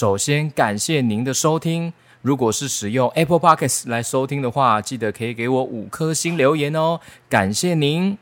[0.00, 1.92] 首先感谢您的收听。
[2.22, 8.16] 如果是使用 Apple Podcasts 来收听的话，记得可以给我五颗星留言哦，感谢您。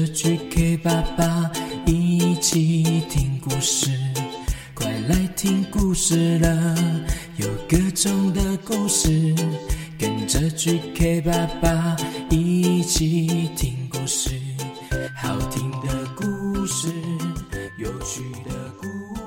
[0.00, 1.50] 跟着 GK 爸爸
[1.84, 3.90] 一起听故事。
[4.72, 6.74] 快来听故事了，
[7.36, 9.34] 有各种的故事，
[9.98, 11.96] 跟着 GK 爸爸
[12.30, 14.30] 一起听故事。
[15.14, 16.88] 好听的故事，
[17.76, 18.86] 有趣的故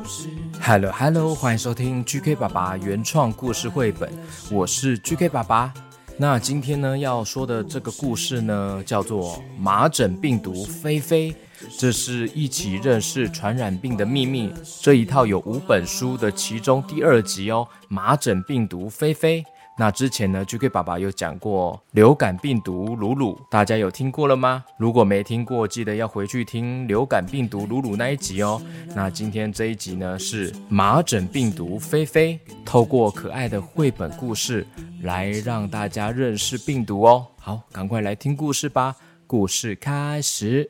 [0.10, 0.28] 事。
[0.60, 4.12] Hello Hello，欢迎收听 GK 爸爸原创故事绘本，
[4.50, 5.72] 我是 GK 爸爸。
[6.16, 11.32] 那今天呢要说的这个故事呢，叫做《麻疹病毒菲菲》，
[11.78, 19.42] 这是一起认识传染病的秘密这一套有五本书的其中第二集哦，《麻疹病毒菲菲》。
[19.76, 24.64] 那之前呢，GK 爸爸有讲过流感病毒鲁鲁，大家有听过了吗？
[24.78, 28.62] 如果没听过，记得要回去听流感病毒鲁鲁那一集哦。
[28.96, 34.66] 那今天这一集呢是麻疹病毒菲菲，透过可爱的绘本故事
[35.02, 37.26] 来让大家认识病毒哦。
[37.40, 40.70] 好，赶快来听故事吧，故事开始。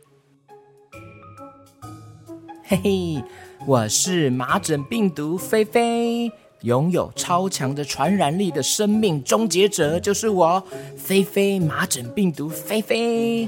[2.64, 3.24] 嘿嘿，
[3.68, 6.32] 我是麻疹病毒菲菲，
[6.64, 10.64] 拥有超强的传染力的生命终结者就是我，
[10.98, 13.48] 菲菲麻疹病毒菲菲。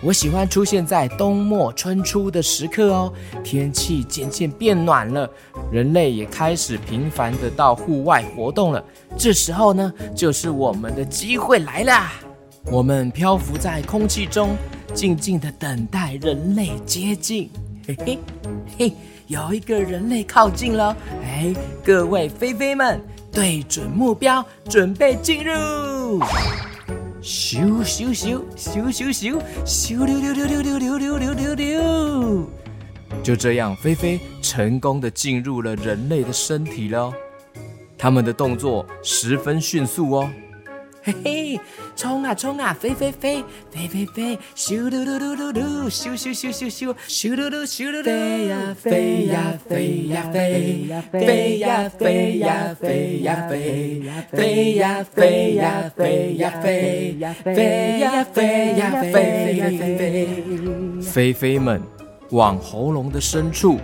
[0.00, 3.12] 我喜欢出现在冬末春初的时刻哦，
[3.44, 5.28] 天气渐渐变暖了，
[5.72, 8.84] 人类也开始频繁的到户外活动了。
[9.16, 12.12] 这时候呢，就是我们的机会来啦！
[12.70, 14.56] 我们漂浮在空气中，
[14.92, 17.50] 静静的等待人类接近。
[17.86, 18.18] 嘿嘿
[18.76, 18.92] 嘿，
[19.28, 20.96] 有一个人类靠近了！
[21.22, 22.98] 哎，各位菲菲们，
[23.30, 26.18] 对准目标，准备进入！
[27.20, 32.48] 咻咻咻咻咻咻咻溜溜溜溜溜溜溜溜溜溜！
[33.22, 37.12] 就这样，菲菲成功的进入了人类的身体了。
[37.98, 40.30] 他们的动作十分迅速哦。
[41.96, 48.10] 冲啊冲啊，飞飞飞，飞飞飞，咻嘟嘟嘟嘟嘟，咻咻咻咻咻，咻嘟嘟咻嘟嘟，
[48.74, 54.02] 飞呀飞呀飞呀飞，飞呀飞呀飞呀飞，
[54.32, 60.28] 飞呀飞呀飞呀飞，飞呀飞呀飞呀飞。
[61.00, 61.82] 飞飞们，
[62.30, 63.78] 往喉咙的深处，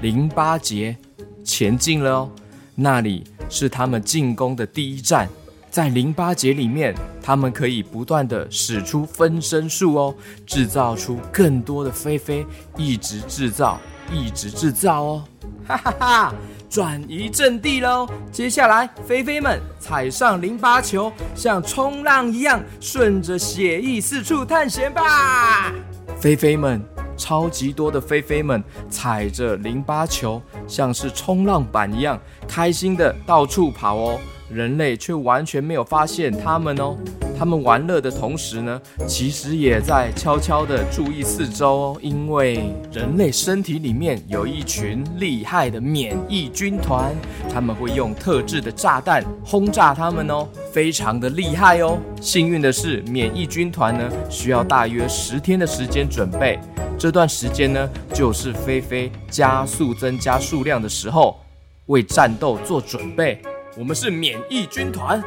[0.00, 0.96] 淋巴结
[1.44, 2.30] 前进了哦，
[2.74, 5.28] 那里是他们进攻的第一站。
[5.72, 10.14] 在淋巴结里面，它们可以不断的使出分身术哦，
[10.46, 12.46] 制造出更多的菲菲，
[12.76, 13.80] 一直制造，
[14.12, 15.24] 一直制造哦，
[15.66, 16.34] 哈哈哈！
[16.68, 18.06] 转移阵地喽！
[18.30, 25.72] 接下来，菲菲们踩上淋巴球，像冲浪一样，顺着血液四处探险吧！
[26.20, 26.82] 菲菲们，
[27.16, 34.20] 超级多的菲菲们踩着淋巴球，像是冲浪板一样，开心的到处跑哦。
[34.52, 36.96] 人类却完全没有发现他们哦。
[37.38, 41.98] 他们玩乐的同时呢，其实也在悄悄地注意四周哦。
[42.00, 47.12] 因为人类身体里面有一群厉害的免疫军团，
[47.52, 51.98] 他们会用特制的炸弹轰炸他们哦，非常的厉害哦。
[52.20, 56.60] 幸运的是，免疫军团呢需要大约十天的时间准备，
[56.96, 61.40] 这段时间呢就是菲菲加速增加数量的时候，
[61.86, 63.42] 为战斗做准备。
[63.74, 65.22] 我们是免疫军团，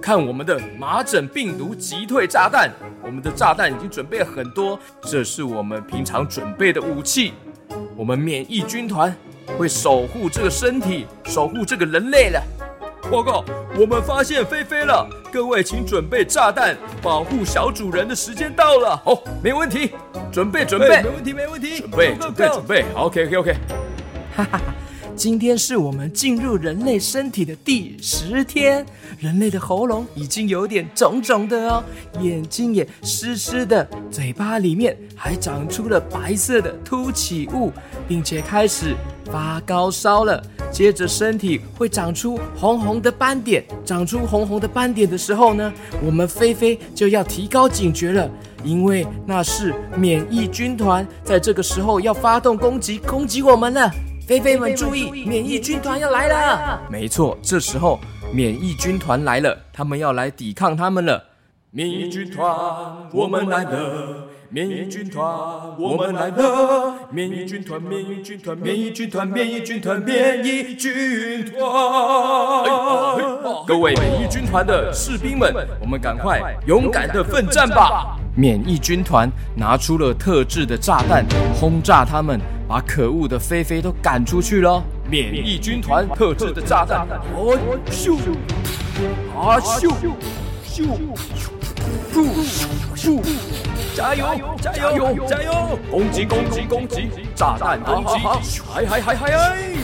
[0.00, 2.70] 看我们的麻疹病毒击退炸弹。
[3.02, 7.34] 我们的炸弹已经准备了很多，这是我们平常准备的武器。
[7.94, 9.14] 我们免疫军团
[9.58, 12.42] 会守护这个身体，守护这个人类了。
[13.10, 13.44] 报告，
[13.78, 18.96] 我们发现菲菲了，各位请准备炸弹，保护小主人的时间到了。
[19.04, 19.92] 好，没问题，
[20.32, 22.84] 准备准备，没问题，没问题，准备准备准备。
[22.94, 23.52] 好，OK OK OK。
[24.34, 24.75] 哈哈哈。
[25.16, 28.84] 今天是我们进入人类身体的第十天，
[29.18, 31.82] 人类的喉咙已经有点肿肿的哦，
[32.20, 37.72] 眼睛也湿湿的，嘴巴里面还长出了白色的凸起物，
[38.06, 40.42] 并且开始发高烧了。
[40.70, 45.72] 接着身体会长出红红的斑点，长出红红的斑点的时候呢，
[46.04, 48.30] 我们菲菲就要提高警觉了，
[48.62, 53.90] 因为那是免疫军团在这个时候要发动攻击，攻击我们了。
[54.26, 56.80] 菲菲们注意，免疫军团要来了！
[56.90, 58.00] 没错，这时候
[58.32, 61.22] 免疫军团来了，他们要来抵抗他们了。
[61.70, 62.44] 免疫军团，
[63.12, 64.26] 我们来了！
[64.48, 65.24] 免疫军团，
[65.78, 66.94] 我们来了！
[67.12, 71.60] 免疫军团，免疫军团，免疫军团，免疫军团，免疫军团。
[73.64, 78.18] 各位免疫军团的士兵们，我们赶快勇敢的奋战吧！
[78.36, 81.24] 免疫军团拿出了特制的炸弹，
[81.58, 82.38] 轰炸他们，
[82.68, 84.84] 把可恶的菲菲都赶出去了。
[85.08, 87.56] 免疫军团特制的炸弹，哦
[87.90, 88.18] 咻，
[89.34, 89.90] 啊咻，
[90.68, 90.84] 咻。
[92.12, 92.20] 咻！
[92.94, 93.22] 咻
[93.94, 94.26] 加油！
[94.60, 95.26] 加油！
[95.26, 95.78] 加油！
[95.90, 96.24] 攻击！
[96.26, 96.62] 攻击！
[96.62, 97.08] 攻击！
[97.34, 98.18] 炸弹攻击！
[98.68, 99.75] 嗨嗨嗨嗨！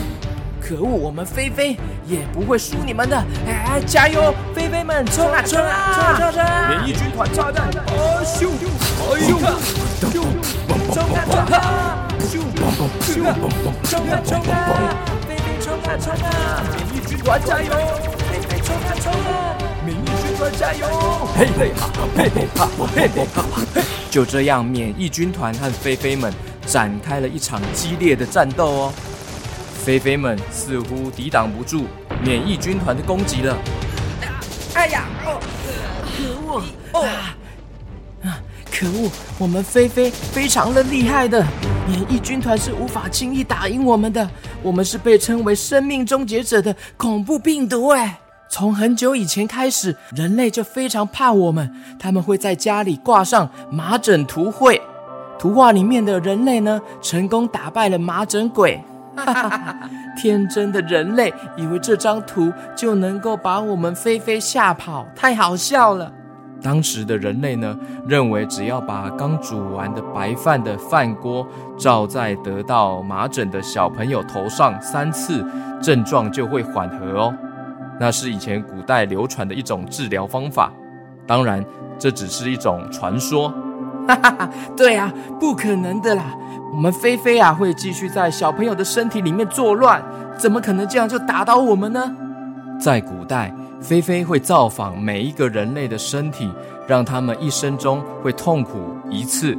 [0.65, 1.77] 可恶，我们菲菲
[2.07, 3.21] 也不会输你们的！
[3.45, 6.69] 哎，加油，菲菲们，冲啊冲啊冲啊冲啊！
[6.69, 7.67] 免疫军团炸弹！
[7.67, 8.47] 啊咻！
[9.03, 9.37] 哎呦！
[10.07, 10.23] 咻！
[10.93, 12.07] 冲啊冲啊！
[12.21, 12.39] 咻！
[13.01, 13.11] 咻！
[13.83, 14.55] 冲啊冲啊！
[15.27, 16.63] 菲菲冲啊冲啊！
[16.87, 17.69] 免疫军团加油！
[18.31, 19.57] 菲菲冲啊冲啊！
[19.85, 20.87] 免疫军团加油！
[21.37, 23.43] 嘿嘿哈，嘿嘿哈，嘿嘿哈，
[23.75, 23.81] 嘿！
[24.09, 26.33] 就这样，免疫军团和菲菲们
[26.65, 28.93] 展开了一场激烈的战斗哦。
[29.83, 31.83] 菲菲们似乎抵挡不住
[32.23, 33.57] 免疫军团的攻击了。
[34.75, 35.03] 哎呀！
[35.25, 35.41] 哦，
[36.15, 36.63] 可恶！
[36.93, 37.05] 哦
[38.23, 38.39] 啊！
[38.71, 39.11] 可恶！
[39.37, 41.45] 我们菲菲非常的厉害的，
[41.85, 44.27] 免疫军团是无法轻易打赢我们的。
[44.61, 48.21] 我们是被称为生命终结者的恐怖病毒哎。
[48.49, 51.69] 从很久以前开始，人类就非常怕我们。
[51.99, 54.81] 他们会在家里挂上麻疹图绘，
[55.37, 58.81] 图画里面的人类呢，成功打败了麻疹鬼。
[60.17, 66.11] 天真的人类以为这张图就能够把我们菲菲吓跑，太好笑了。
[66.61, 67.77] 当时的人类呢，
[68.07, 71.45] 认为只要把刚煮完的白饭的饭锅
[71.77, 75.45] 照在得到麻疹的小朋友头上三次，
[75.81, 77.33] 症状就会缓和哦。
[77.99, 80.71] 那是以前古代流传的一种治疗方法，
[81.27, 81.63] 当然
[81.99, 83.53] 这只是一种传说。
[84.07, 86.35] 哈哈哈，对啊，不可能的啦！
[86.71, 90.03] 我们菲菲啊会继续在小朋友的身体里面作乱，
[90.37, 92.15] 怎么可能这样就打倒我们呢？
[92.79, 96.51] 在古代，菲菲会造访每一个人类的身体，
[96.87, 98.79] 让他们一生中会痛苦
[99.09, 99.57] 一次。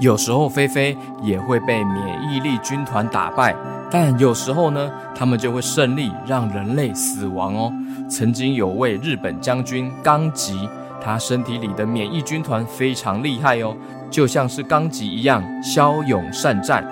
[0.00, 3.54] 有时候菲菲也会被免疫力军团打败。
[3.88, 7.72] 但有时候呢，他们就会胜利，让人类死亡哦。
[8.10, 10.68] 曾经有位日本将军冈吉，
[11.06, 13.76] 他身体里的免疫军团非常厉害哦，
[14.10, 16.84] 就像是钢吉一样骁勇善战，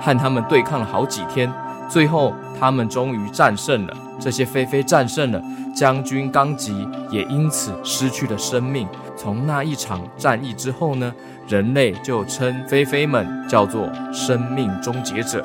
[0.00, 1.52] 和他们对抗了好几天，
[1.86, 3.94] 最后他们终于战胜了。
[4.18, 5.42] 这些菲菲战胜了
[5.74, 8.88] 将军钢吉，也因此失去了生命。
[9.14, 11.12] 从那一场战役之后呢，
[11.46, 15.44] 人类就称菲菲们叫做生命终结者。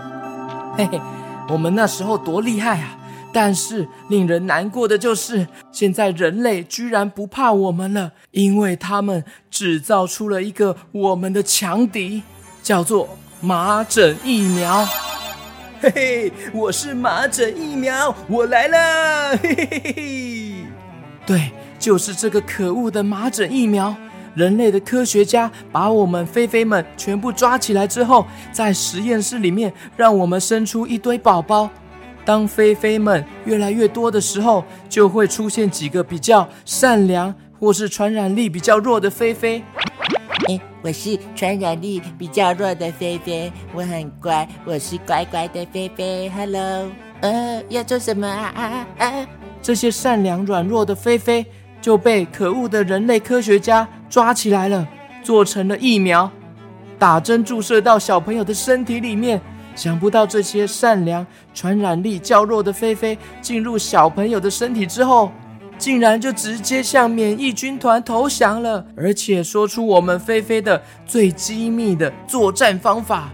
[0.78, 1.02] 嘿嘿，
[1.50, 2.96] 我们那时候多厉害啊！
[3.38, 12.24] 但是令人难过的就是，现在人类居然不怕我们了，因为他们制造出了一个我们的强敌，
[12.64, 13.10] 叫做
[13.42, 14.88] 麻疹疫苗。
[15.82, 19.36] 嘿嘿，我是麻疹疫苗，我来了！
[19.36, 20.54] 嘿嘿嘿嘿，
[21.26, 23.94] 对，就是这个可恶的麻疹疫苗。
[24.34, 31.70] 人类的科学家把我们菲菲们全部抓起来之后，在实验室里面让我们生出一堆宝宝。
[32.26, 39.64] 当菲菲们越来越多的时候，就会出现几个比较善良或是传染力比较弱的菲菲。
[40.48, 46.30] 哎，我是传染力比较弱的菲菲，我很乖，我是乖乖的菲菲。
[46.36, 46.90] Hello，
[47.22, 49.28] 呃，要做什么啊啊啊！
[49.62, 51.46] 这些善良软弱的菲菲。
[51.82, 54.88] 就被可恶的人类科学家抓起来了，
[55.22, 56.32] 做成了疫苗，
[56.98, 59.40] 打针注射到小朋友的身体里面。
[59.76, 65.32] 想不到这些善良、传染力较弱的菲菲进入小朋友的身体之后，
[65.78, 73.34] 竟然就直接向免疫军团投降了，而且说出我们菲菲的最机密的作战方法，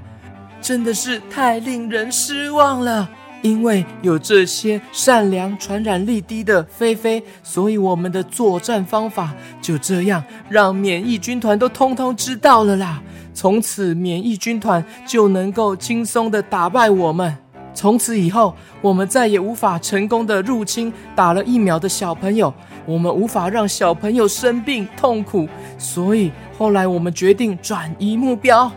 [0.60, 3.10] 真的是太令人失望了。
[3.44, 13.02] 因为有这些善良、传染力低的菲菲，所以我们的作战方法就这样让免疫军团都通通知道了啦。
[13.34, 17.38] 从此，免疫军团就能够轻松的打败我们。
[17.74, 22.54] 从此以后，我们再也无法成功的入侵打了疫苗的小朋友，
[22.86, 25.48] 我们无法让小朋友生病痛苦，
[25.78, 28.70] 所以后来我们决定转移目标。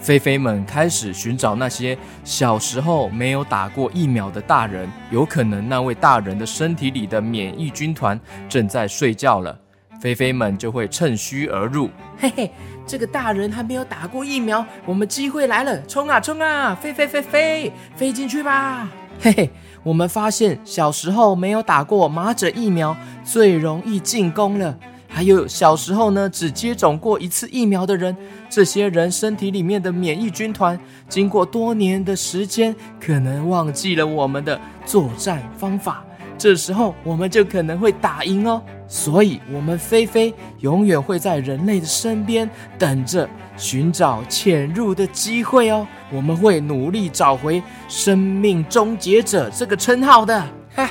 [0.00, 9.56] 菲菲们开始寻找那些小时候没有打过疫苗的大人，有可能那位大人的身体里的免疫军团正在睡觉了，
[10.00, 11.88] 菲菲们就会趁虚而入。
[12.18, 12.50] 嘿嘿，
[12.86, 18.88] 这个大人还没有打过疫苗，我们机会来了，冲啊冲啊，飞飞飞飞飞进去吧！
[19.20, 19.50] 嘿嘿，
[19.82, 24.76] 我们发现小时候没有打过麻疹疫苗，最容易进攻了。
[25.08, 28.16] 还有小时候呢，只接种过一次疫苗的人，
[28.48, 36.02] 这些人身体里面的免疫军团，经过多年的时间，可能忘记了我们的作战方法。
[36.38, 38.60] 这时候我们就可能会打赢哦。
[38.94, 45.86] 所以，我们菲菲永远会在人类的身边，等着寻找潜入的机会哦。
[46.10, 50.46] 我们会努力找回“生命终结者”这个称号的。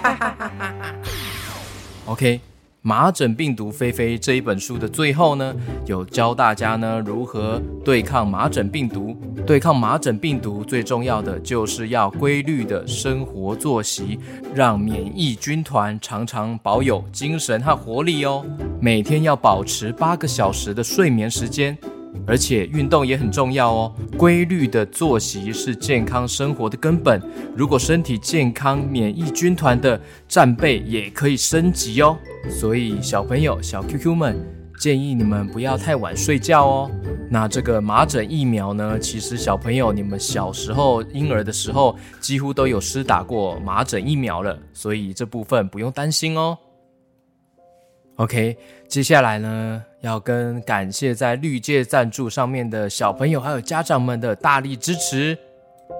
[2.08, 2.51] OK。
[2.84, 9.16] 麻疹病毒飞飞这一本书的最后呢，有教大家呢如何对抗麻疹病毒。
[9.46, 14.18] 对抗麻疹病毒最重要的就是要规律的生活作息，
[14.56, 18.44] 让免疫军团常常保有精神和活力哦。
[18.80, 21.78] 每天要保持八个小时的睡眠时间。
[22.28, 27.22] 而且运动也很重要哦，规律的作息是健康生活的根本。
[27.56, 32.18] 如果身体健康，免疫军团的战备也可以升级哦。
[32.50, 34.38] 所以小朋友、小 QQ 们，
[34.80, 36.92] 建议你们不要太晚睡觉哦。
[37.30, 39.00] 那这个麻疹疫苗呢？
[39.00, 46.58] 其实小朋友，你们小时候婴儿的时候，几乎都有施打过麻疹疫苗了，所以这部分不用担心哦。
[48.18, 48.56] OK，
[48.88, 55.38] 接下来呢，要跟感谢在绿界赞助上面的小朋友还有家长们的大力支持。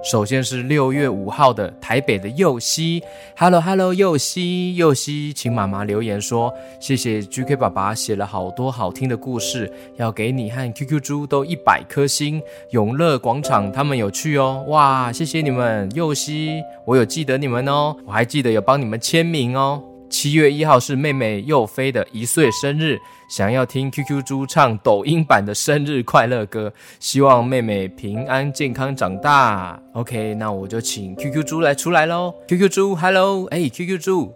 [0.04, 3.02] 首先是六月五号的台北的佑熙
[3.36, 12.42] ，Hello Hello，佑熙佑熙，请妈妈留言说谢谢 GK 爸爸写了好多好听的故事，要给你和 QQ 猪都一百颗星。
[12.70, 19.82] 永乐广场他们有去哦，哇，谢谢你们佑熙，我有记得你们哦，我还记得有帮你们签名哦。
[20.12, 22.98] 七月一号是妹妹佑菲的一岁生日，
[23.30, 29.82] 想要听 QQ 猪唱抖音版的生日快乐歌，希望妹妹平安健康长大。
[29.94, 32.34] OK，那我就请 QQ 猪来出来喽。
[32.46, 34.34] QQ 猪，Hello，哎，QQ 猪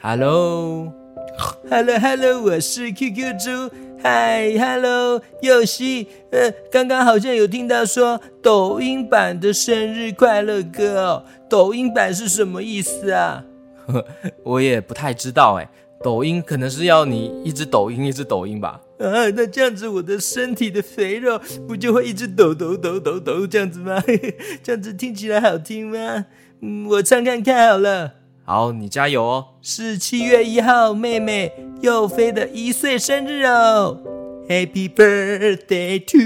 [0.00, 3.70] ，Hello，Hello，Hello，我是 QQ 猪
[4.02, 13.44] ，Hi，Hello，佑熙，呃，刚刚好像有听到说抖音版的生日快乐歌哦，抖音版是什么意思啊？
[14.44, 15.68] 我也不太知道哎，
[16.02, 18.80] 抖音可能是要你一直抖音一直抖音吧？
[18.98, 21.38] 啊，那这样子我的身体的肥肉
[21.68, 24.02] 不就会一直抖抖抖抖抖这样子吗？
[24.62, 26.26] 这样子听起来好听吗？
[26.62, 28.14] 嗯，我唱看看好了。
[28.44, 29.46] 好，你加油哦。
[29.60, 31.52] 是七月一号，妹妹
[31.82, 34.00] 又飞的一岁生日哦。
[34.48, 36.18] Happy birthday to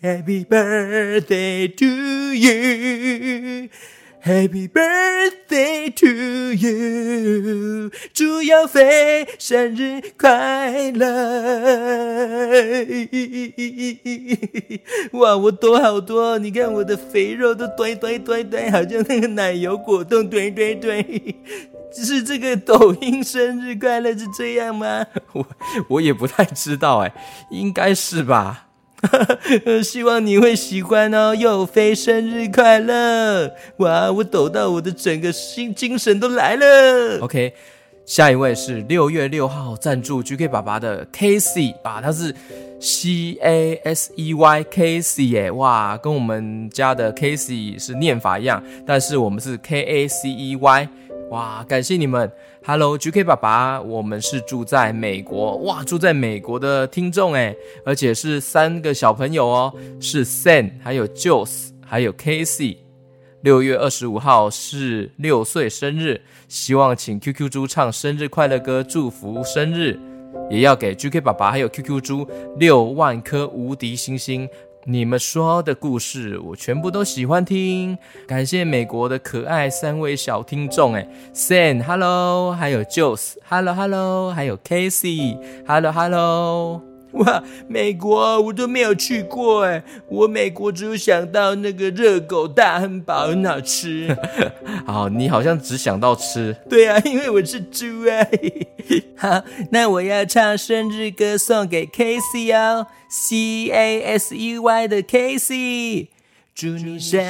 [0.00, 1.84] you，Happy birthday to
[2.32, 3.68] you。
[4.24, 6.06] Happy birthday to
[6.54, 11.10] you，祝耀飞生日快乐！
[15.12, 21.36] 哇，我多好多，你看我的肥肉都堆堆堆堆，好像那个奶油果冻堆堆堆。
[21.92, 25.04] 只是这个抖音生日快乐是这样吗？
[25.34, 25.46] 我
[25.88, 27.12] 我也不太知道哎，
[27.50, 28.68] 应该是吧。
[29.82, 33.52] 希望你会喜欢哦，又飞生日快乐！
[33.78, 37.20] 哇，我抖到我的整个心精神都来了。
[37.20, 37.52] OK，
[38.04, 42.34] 下一位是六月六号赞助 GK 爸爸的 Casey 啊，他是
[42.80, 50.88] C A S E Y Casey 耶，哇，跟我们家的 Casey 是念法一样，但是我们是 K A C E Y，
[51.30, 52.30] 哇，感谢你们。
[52.66, 57.54] Hello，GK 爸爸，我们是住在美国哇，住在美国的听众哎，
[57.84, 62.78] 而且是三个小朋友哦，是 Sam，还有 Jules，还有 Casey。
[63.42, 70.00] 六月二十五号是六岁生日，希望请 QQ 猪唱生日快乐歌，祝福生日，
[70.48, 74.48] 也要给 GK 爸爸还有 QQ 猪六万颗无敌星星。
[74.86, 77.96] 你们说的故事，我全部都喜欢听。
[78.26, 86.93] 感谢美国的可爱三位小听众，哎，San，Hello，还有 Jules，Hello，Hello，还有 Casey，Hello，Hello。
[87.14, 94.16] 哇，美国我都没有去过哎，我美国只有想到那个热狗大汉堡很好吃。
[94.84, 96.56] 好，你好像只想到吃。
[96.68, 98.26] 对啊，因为我是猪啊。
[99.16, 106.08] 好，那我要唱生日歌送给 Casey 哦，C A S E Y 的 Casey，
[106.54, 107.20] 祝你生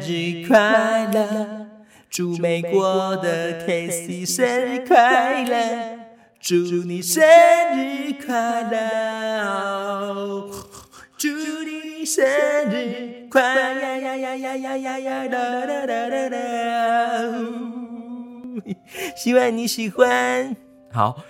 [0.00, 1.66] 日快乐，
[2.10, 6.03] 祝美国的 Casey 生日快乐。
[6.46, 7.24] 祝你生
[7.74, 10.50] 日快乐！
[11.16, 12.22] 祝你生
[12.70, 17.40] 日快呀呀呀呀呀呀呀啦啦啦啦啦！
[19.16, 20.54] 希望你喜欢。
[20.92, 21.24] 好，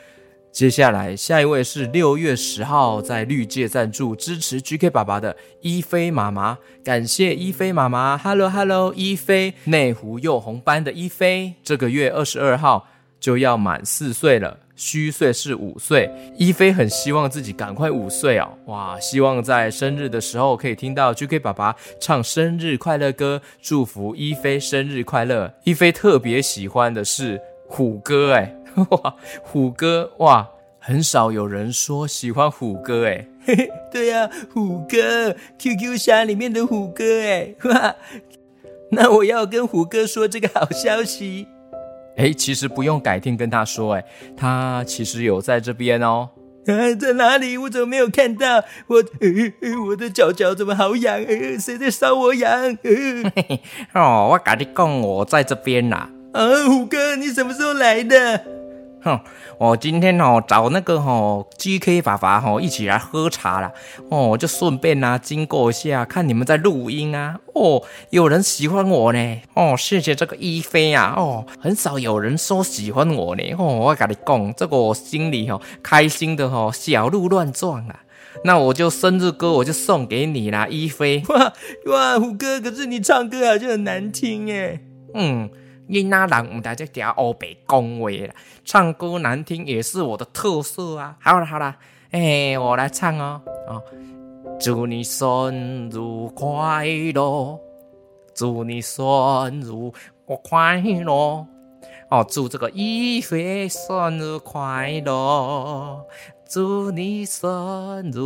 [0.50, 8.18] 接下来，下一位是六月十号在绿界赞助支持 GK 爸爸的一菲妈妈，感谢一菲妈妈。
[8.18, 12.88] Hello Hello，伊菲内湖幼红班的一菲，这个月二十二号
[13.20, 16.10] 就要满四岁了，虚岁是五岁。
[16.36, 18.98] 一菲很希望自己赶快五岁哦，哇！
[19.00, 25.52] 希望在生日的时候可以听到 GK 爸爸唱生日快乐歌，祝福一菲生日快乐。
[25.64, 28.54] 一菲特别喜欢的是虎哥，哎。
[28.90, 29.14] 哇，
[29.44, 30.50] 虎哥哇，
[30.80, 33.24] 很少有人说喜欢虎哥哎，
[33.92, 37.94] 对呀，虎哥，QQ 侠里面的虎哥哎，哇，
[38.90, 41.46] 那我要跟虎哥说这个好消息，
[42.16, 44.04] 哎，其实不用改天跟他说哎，
[44.36, 46.30] 他其实有在这边哦，
[46.66, 47.58] 啊，在哪里？
[47.58, 48.62] 我怎么没有看到？
[48.86, 49.02] 我，
[49.86, 51.20] 我的脚脚怎么好痒？
[51.58, 52.78] 谁在搔我痒？
[53.94, 56.08] 哦，我跟你讲，我在这边啦。
[56.32, 58.53] 啊，虎哥，你什么时候来的？
[59.04, 59.20] 哼，
[59.58, 63.70] 我今天哦找那个哦 GK 爸爸哦一起来喝茶啦
[64.10, 78.00] 哦，就顺便啊经过一下，看你们在录音啊哦，有人喜欢我呢哦，谢谢这个一菲啊哦，很少有人说喜欢我呢哦，我跟你讲，这个我心里哦开心的哦小鹿乱撞啊，
[78.44, 81.52] 那我就生日歌我就送给你啦，一菲 哇
[81.86, 84.80] 哇虎哥，可是你唱歌好像很难听耶，
[85.12, 85.50] 嗯。
[85.86, 91.16] 你那人唔在这条欧北恭维啦，唱歌难听也是我的特色啊！
[91.20, 91.76] 好了好了，
[92.10, 93.40] 哎，我来唱哦。
[93.68, 93.82] 哦，
[94.58, 95.98] 祝你生日
[96.34, 97.60] 快乐，
[98.34, 99.92] 祝你生日
[100.42, 101.46] 快乐。
[102.10, 106.06] 哦，祝这个一菲生日快乐，
[106.48, 108.20] 祝你生日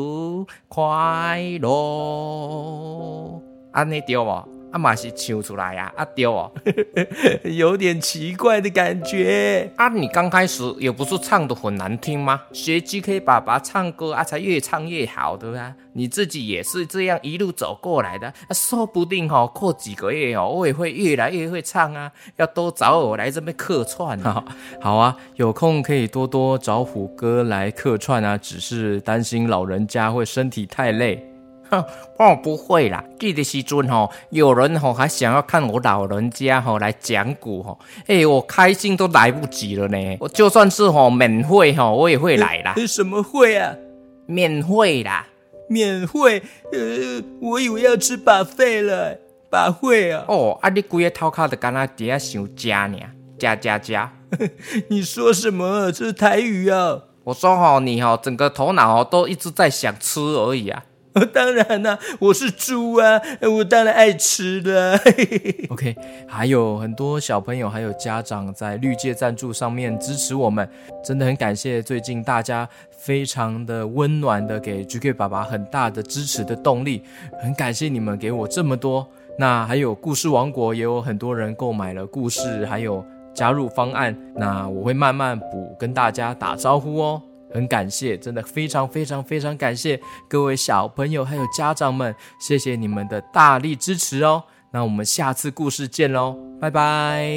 [0.69, 4.58] 快乐，安尼对无？
[4.71, 6.53] 阿玛是唱出来呀，阿丢哦，
[7.45, 9.71] 有点奇怪的感觉。
[9.77, 12.43] 啊，你刚开始也不是唱的很难听吗？
[12.53, 15.75] 学 GK 爸爸唱歌啊，才越唱越好的啊。
[15.95, 22.13] 你自己也是这样一路走过来的，说不定哦，过几个月哦，我也会越来越会唱啊。
[22.37, 24.45] 要多找我来这边客串啊。
[24.81, 28.37] 好啊，有空可以多多找虎哥来客串啊。
[28.37, 31.25] 只是担心老人家会身体太累。
[31.71, 31.85] 哼，
[32.19, 40.17] 哦，不会啦，记得时阵吼，有人吼还想要看我老人家吼来讲古吼，哎，我开心都来不及了呢。
[40.21, 42.75] 我就算是吼免费吼，我也会来啦。
[42.87, 43.75] 什么会啊？
[44.27, 45.27] 免费啦，
[45.69, 46.43] 免费？
[46.73, 49.17] 呃，我以为要吃把费了，
[49.51, 50.25] 把费啊？
[50.29, 52.99] 哦，啊，你规个头壳都干那底下想加呢，
[53.39, 54.13] 加加加。
[54.89, 55.91] 你说什么？
[55.91, 57.01] 这是台语啊？
[57.25, 60.85] 我说吼，你吼整个头脑哦都一直在想吃而已啊。
[61.33, 63.21] 当然啦，我是猪啊，
[63.57, 64.99] 我当然爱吃的。
[65.71, 70.69] OK，还有很多小朋友还有家长在绿界赞助上面支持我们，
[71.05, 71.83] 真的很感谢。
[71.83, 77.03] 最近大家非常的温暖的给 GK 爸爸很大的支持的动力，
[77.43, 79.07] 很感谢你们给我这么多。
[79.39, 87.23] 那还有故事王国也有很多人购买了故事，还有加入方案，那我会慢慢补跟大家打招呼哦。
[87.53, 94.43] 很感谢，真的非常非常非常感谢各位小朋友还有家长们，谢谢你们的大力支持哦。
[94.71, 97.35] 那我们下次故事见喽，拜拜。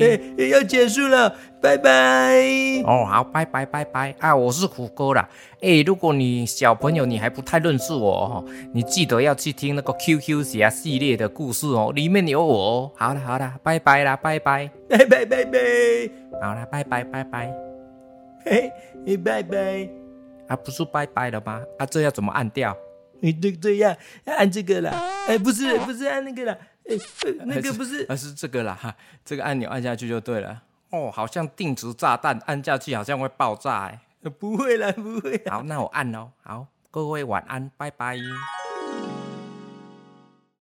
[0.51, 2.43] 要结束了，拜拜。
[2.83, 4.35] 哦，好，拜拜拜拜啊！
[4.35, 5.29] 我是虎哥啦。
[5.61, 12.91] 哎，如果你小朋友你还不太认识我哦，你记得要去听那个 QQ 侠系列的故事哦，里面有我哦。
[12.97, 15.59] 好了好了，拜拜啦，拜拜拜拜拜拜。
[16.41, 17.53] 好了，拜拜拜拜。
[18.43, 18.69] 嘿，
[19.15, 20.00] 拜拜。
[20.51, 21.63] 啊，不是拜拜了吗？
[21.79, 22.75] 啊，这要怎么按掉？
[23.21, 24.91] 你对对要按这个啦？
[25.27, 26.57] 哎，不是，不是按那个啦，
[26.89, 26.95] 哎，
[27.45, 30.61] 那个不是，而是这个啦，哈，这个按钮按下去就对了。
[30.89, 34.01] 哦，好像定时炸弹，按下去好像会爆炸，哎，
[34.39, 35.41] 不会啦，不会。
[35.49, 36.31] 好，那我按喽。
[36.43, 38.17] 好，各位晚安，拜拜。